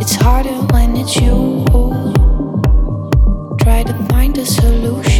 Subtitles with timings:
[0.00, 1.62] It's harder when it's you.
[3.60, 5.11] Try to find a solution.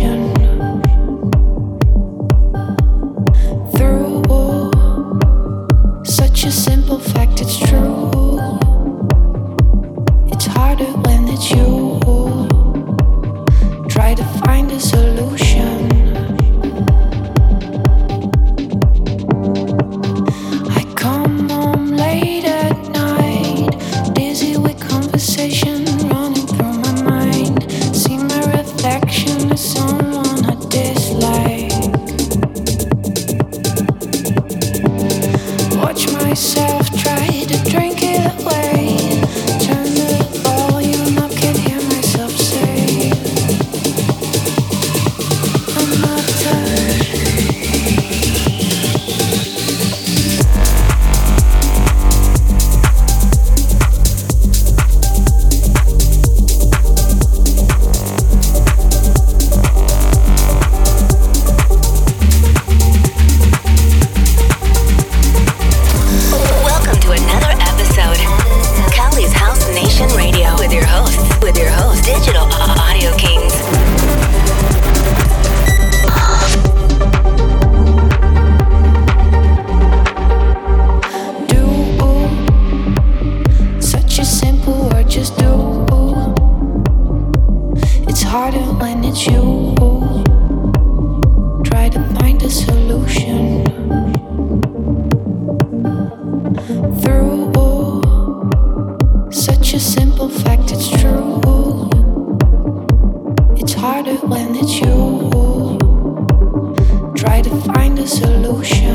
[108.12, 108.91] solution.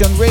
[0.00, 0.27] Nation Radio.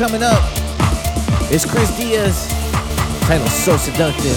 [0.00, 0.42] Coming up
[1.52, 2.48] is Chris Diaz,
[3.26, 4.32] title So Seductive.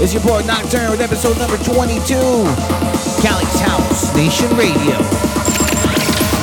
[0.00, 2.16] It's your boy Nocturne with episode number 22,
[3.20, 4.96] Cali's House Nation Radio.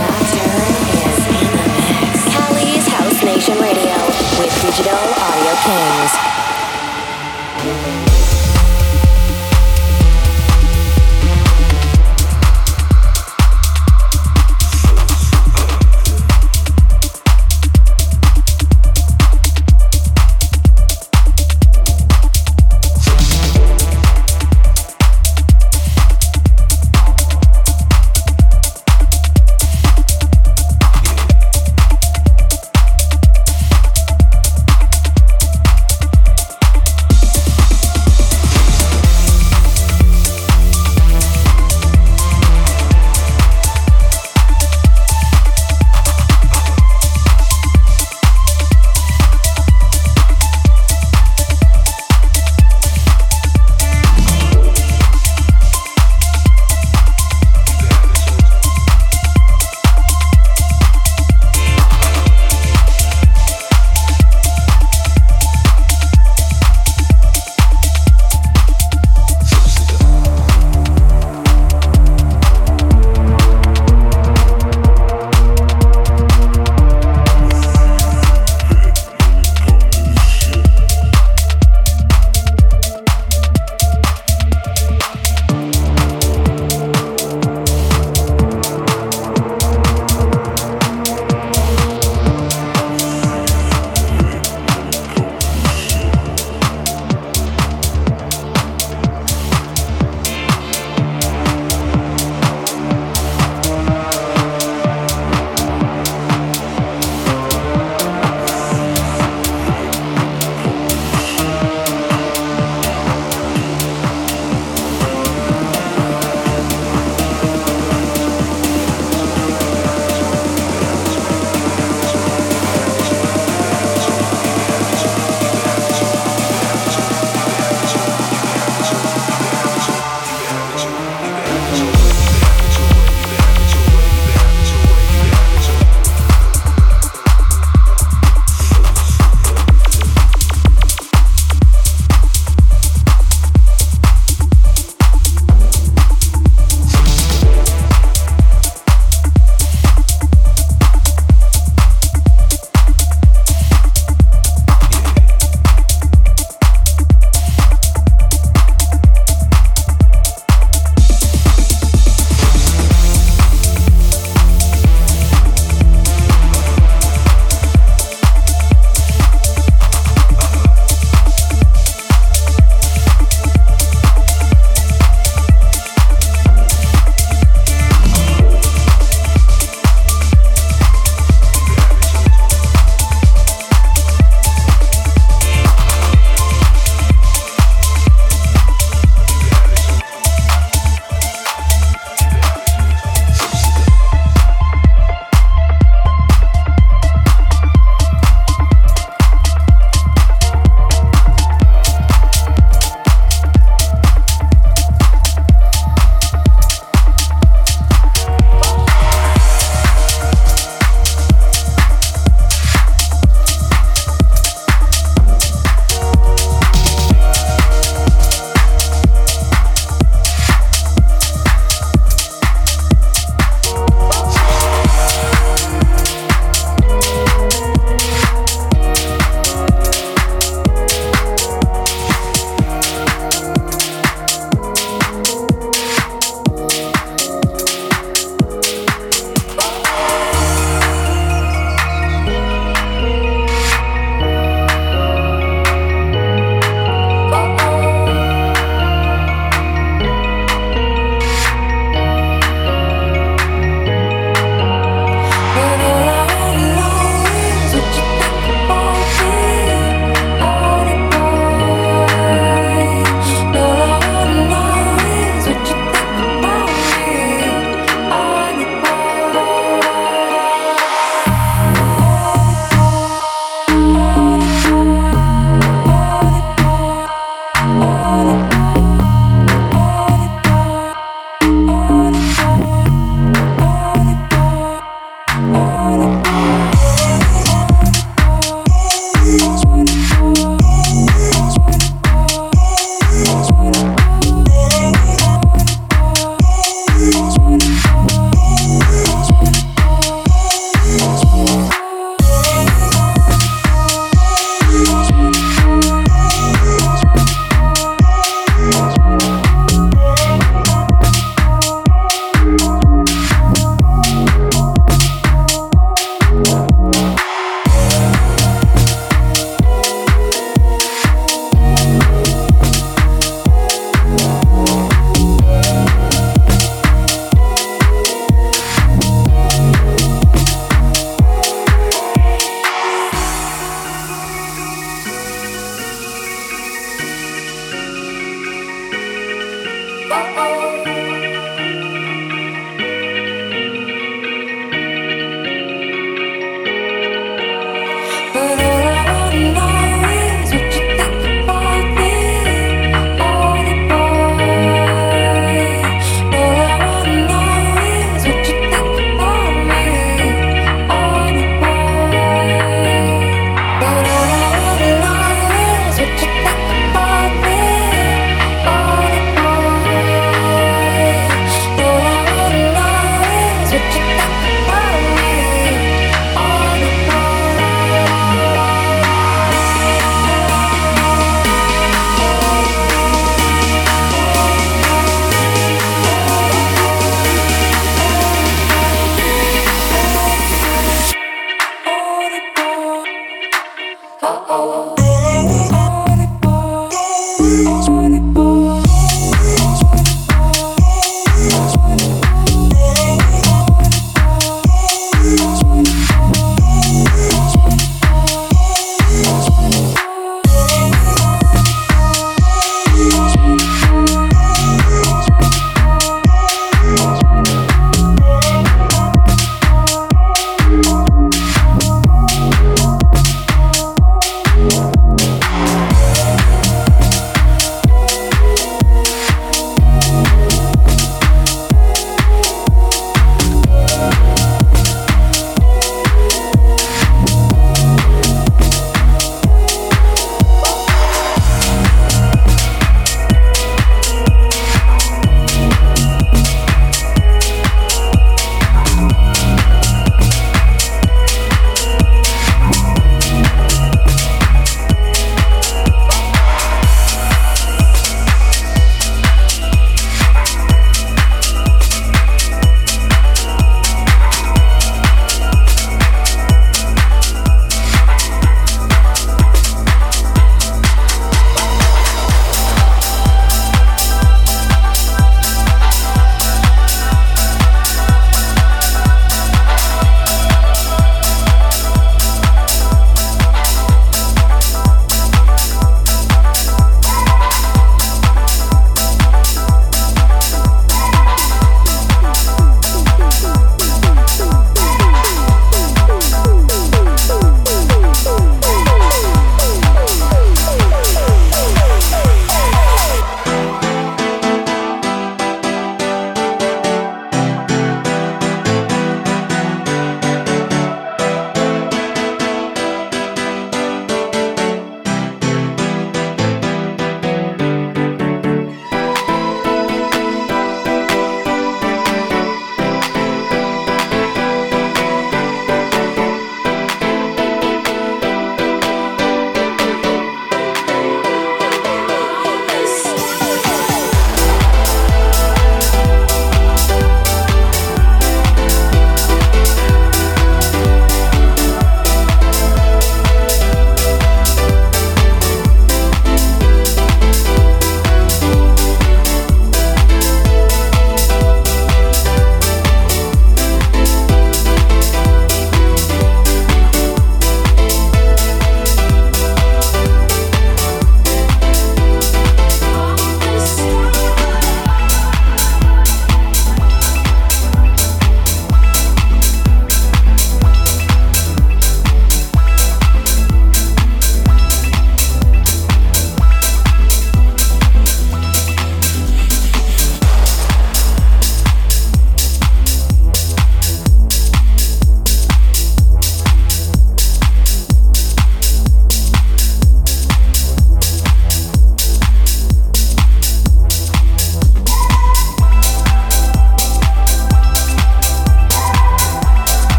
[0.00, 0.72] Nocturne
[1.04, 2.24] is in the mix.
[2.32, 3.96] Cali's House Nation Radio
[4.40, 6.29] with Digital Audio Kings.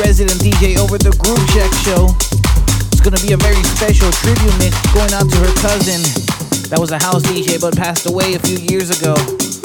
[0.00, 2.10] Resident DJ over the Groove Check show.
[2.92, 6.02] It's gonna be a very special tribute mix going out to her cousin
[6.68, 9.14] that was a house DJ but passed away a few years ago.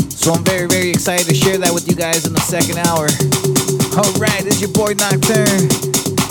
[0.10, 3.10] So I'm very, very excited to share that with you guys in the second hour.
[3.98, 5.68] Alright, this is your boy Nocturne.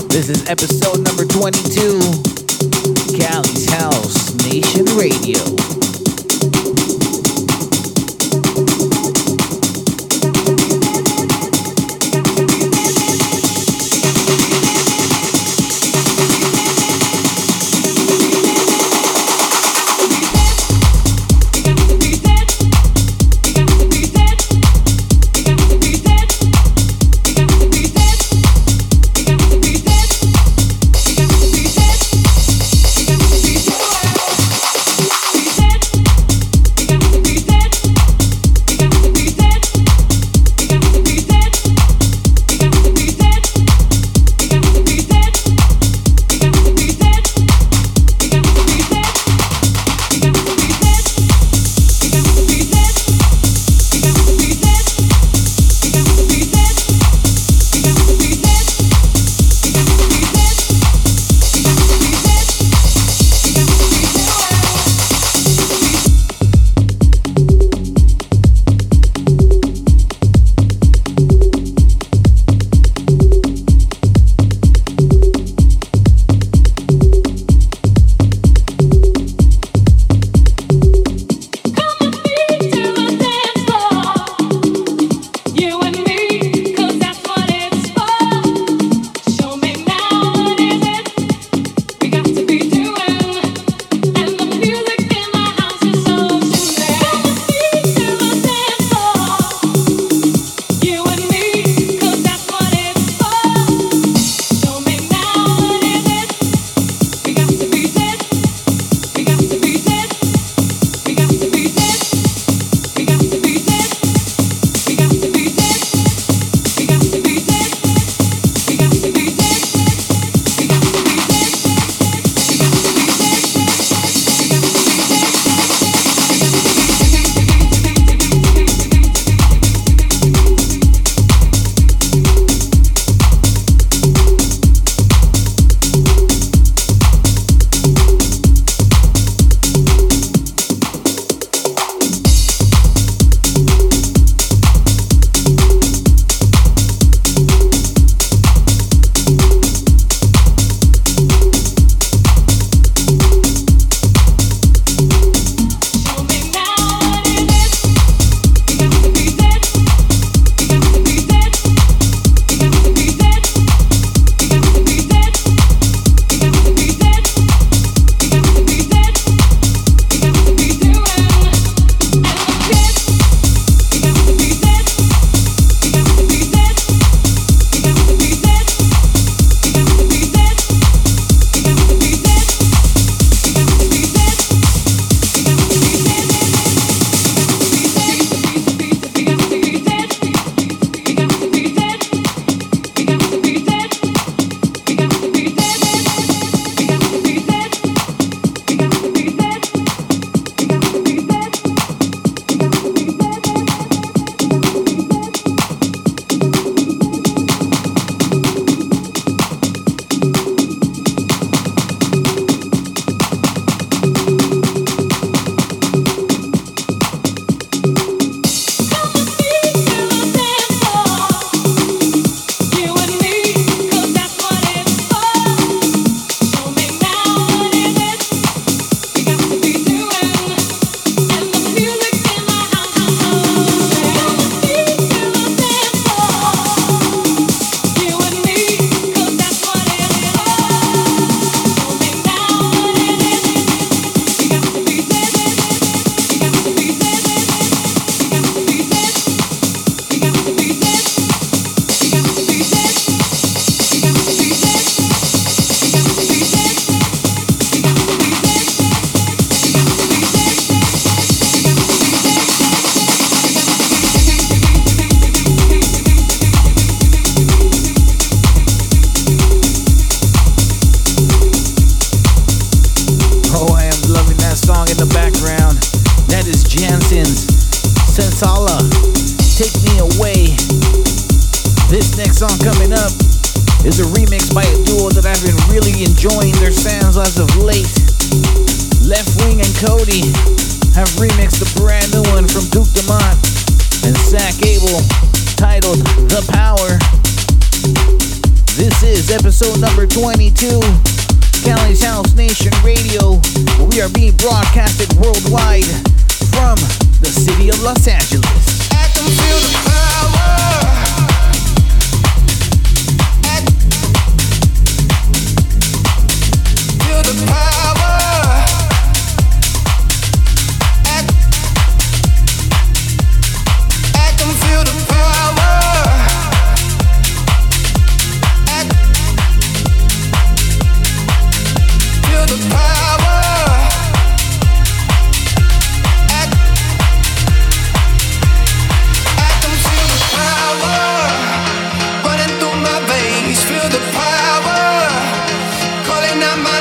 [0.09, 1.99] This is episode number 22.
[3.19, 5.69] Cali's House Nation Radio.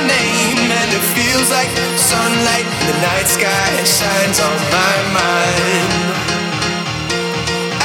[0.09, 5.91] name and it feels like sunlight in the night sky shines on my mind.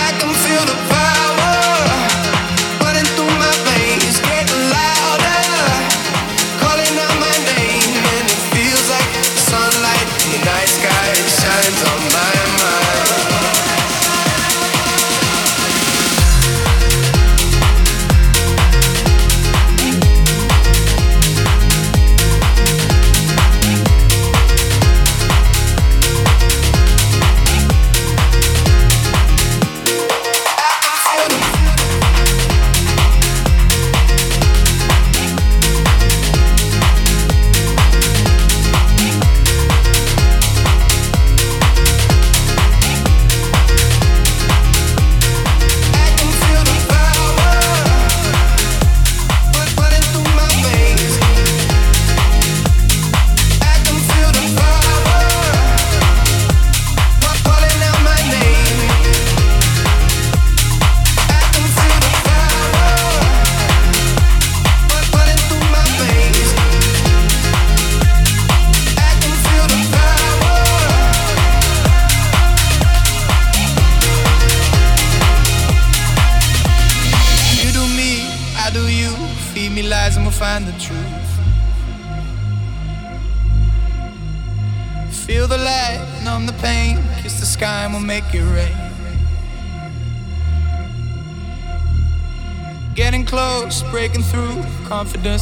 [0.06, 1.23] I can feel the vibe.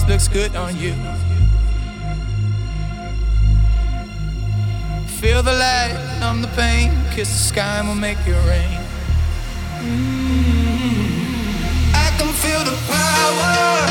[0.07, 0.95] dress looks good on you.
[5.21, 8.81] Feel the light, numb the pain, kiss the sky and we'll make it rain.
[9.81, 10.73] Mm-hmm.
[11.95, 13.87] I can feel the power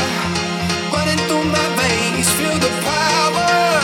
[0.92, 2.28] running through my veins.
[2.38, 3.80] Feel the power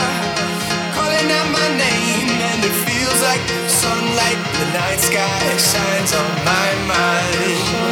[0.93, 4.39] calling out my name, and it feels like sunlight.
[4.59, 7.88] The night sky shines on my mind.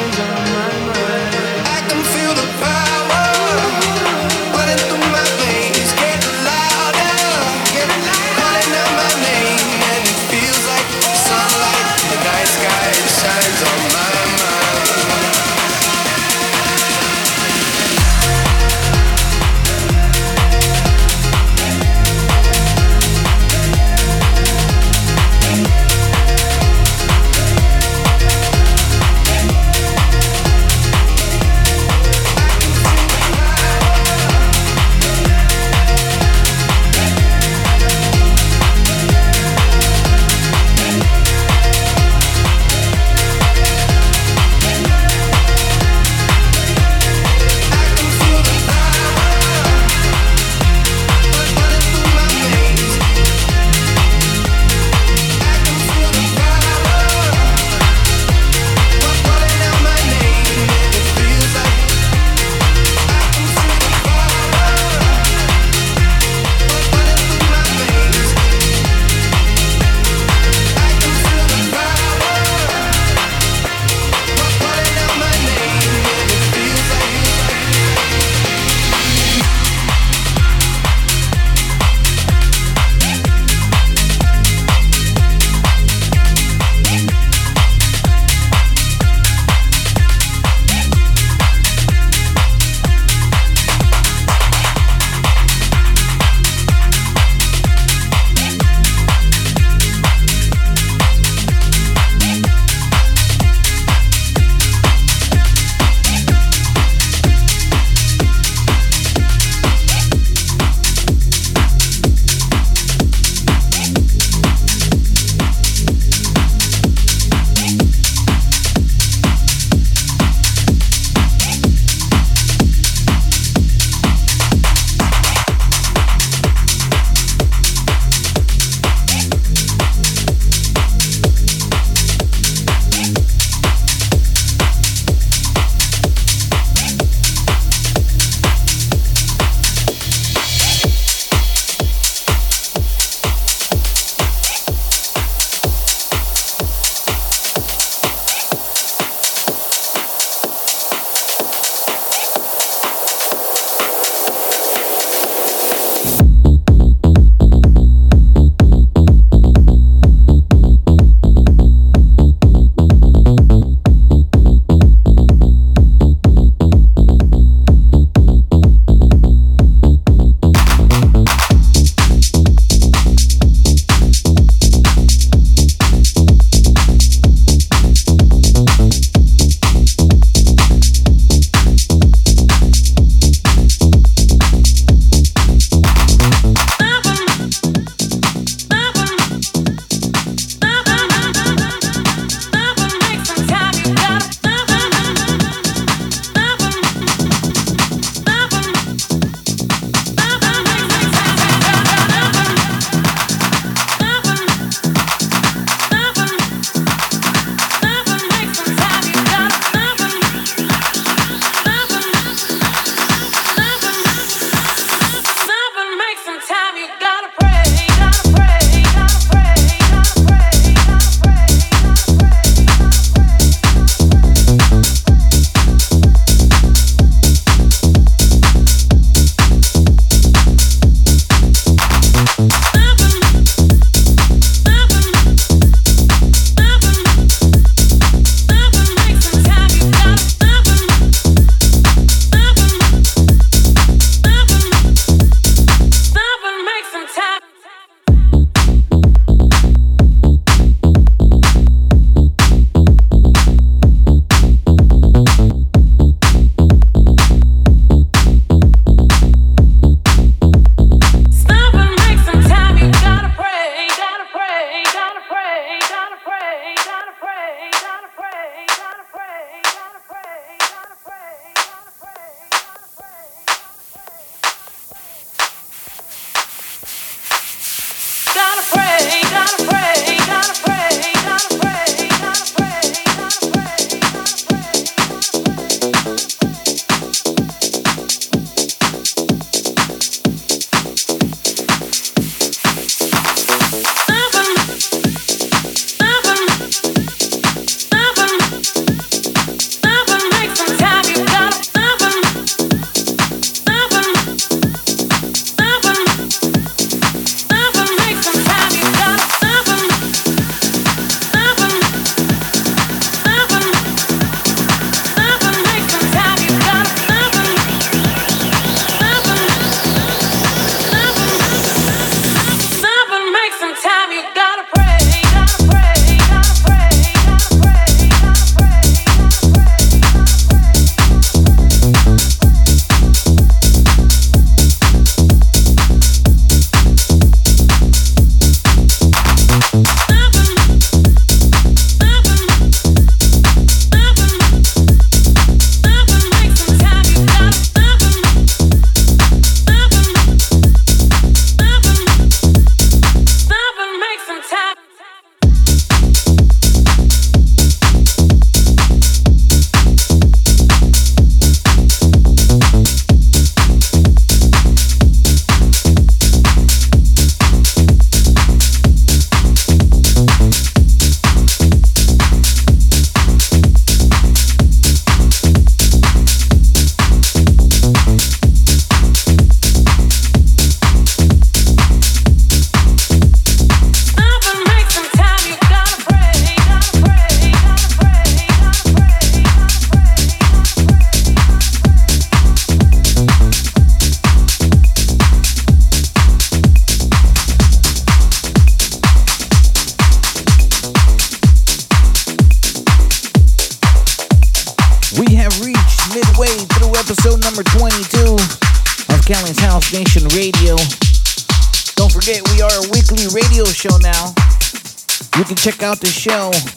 [415.98, 416.77] Out the show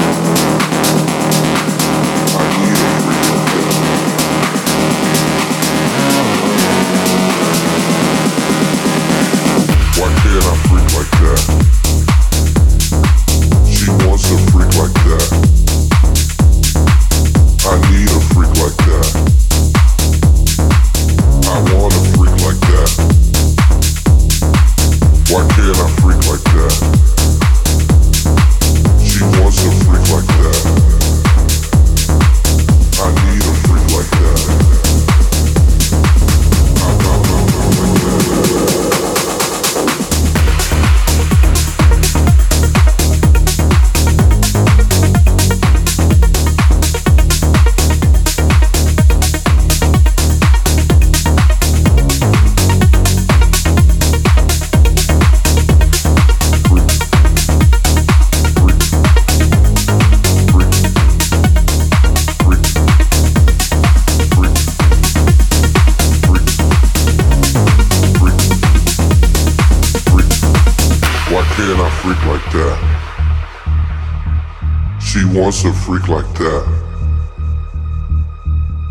[75.91, 76.63] freak like that.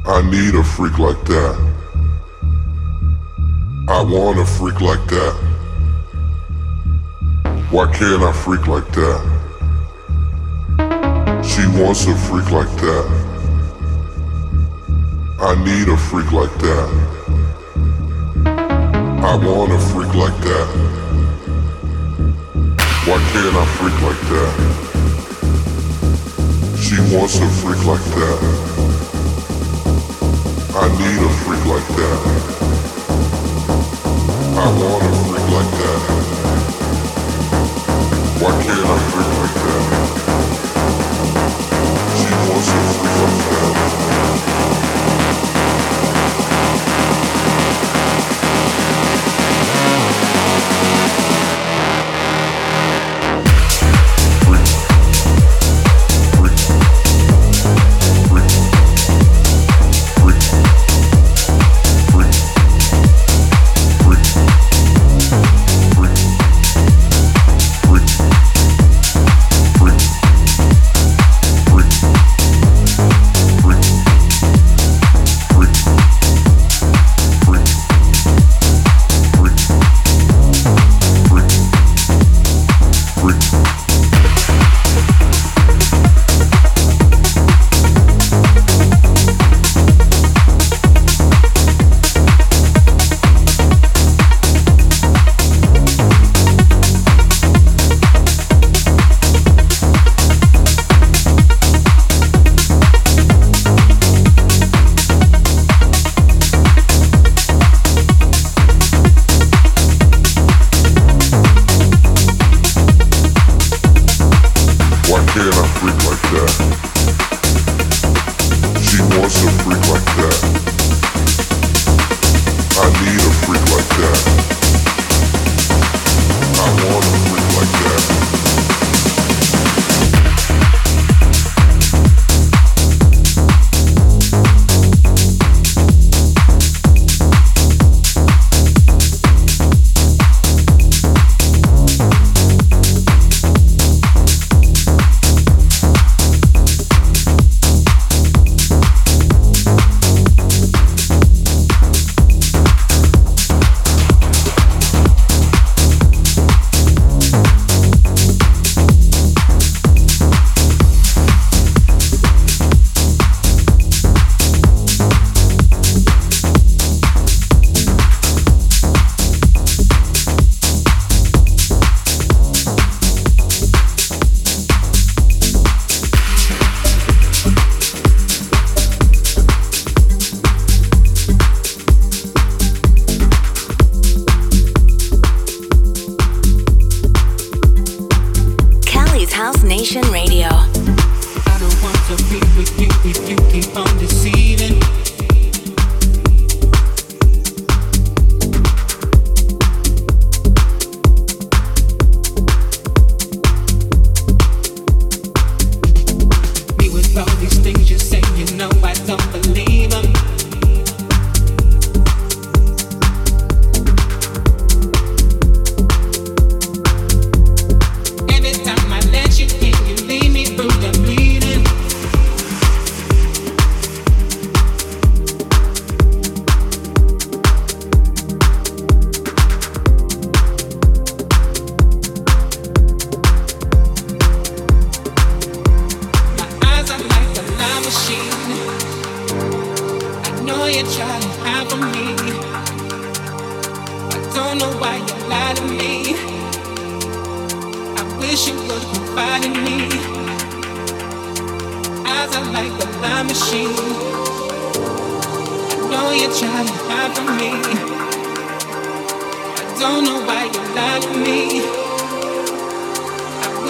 [0.04, 1.56] I need a freak like that.
[3.88, 5.34] I want a freak like that.
[7.70, 9.20] Why can't I freak like that?
[11.42, 13.06] She wants a freak like that.
[15.40, 16.88] I need a freak like that.
[19.24, 20.68] I want a freak like that.
[23.06, 24.79] Why can't I freak like that?
[26.90, 28.38] She wants a freak like that.
[30.74, 32.20] I need a freak like that.
[34.58, 36.00] I want a freak like that.
[38.42, 39.84] Why can't I freak like that?
[42.18, 43.74] She wants a freak like that.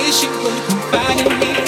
[0.00, 1.59] Barbies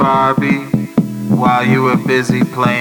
[0.00, 0.64] Barbie,
[1.28, 2.79] while you were busy playing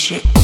[0.00, 0.39] bullshit.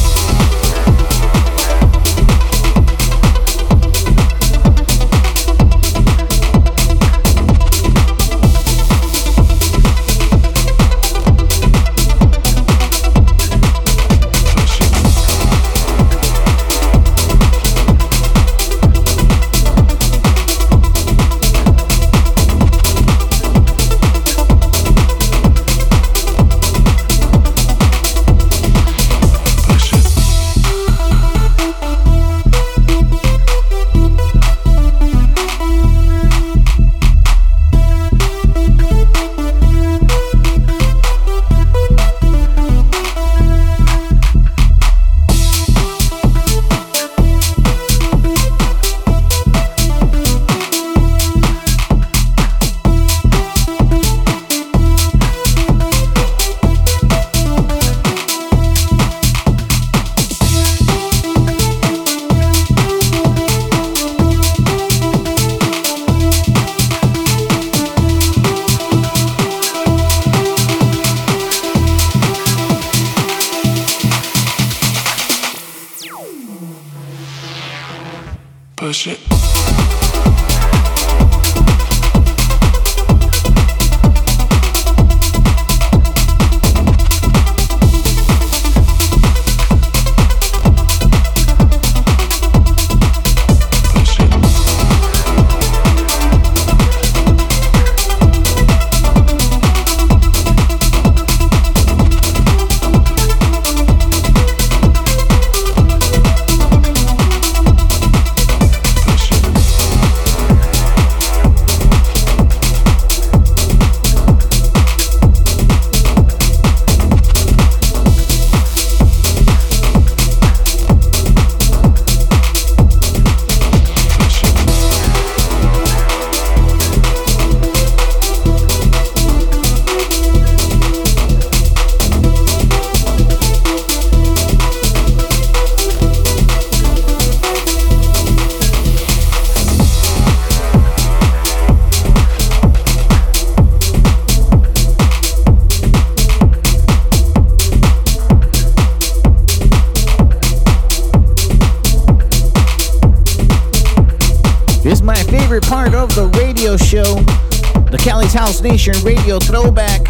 [158.47, 160.03] Nation Radio Throwback.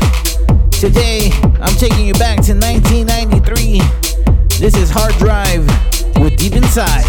[0.69, 3.79] Today, I'm taking you back to 1993.
[4.59, 5.65] This is Hardrive
[6.21, 7.03] with Deep Inside.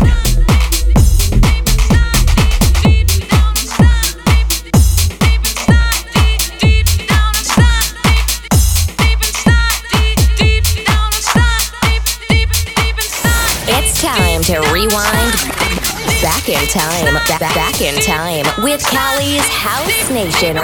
[13.69, 15.59] It's time to rewind
[16.23, 20.57] back in time, back, in time with Cali's House Nation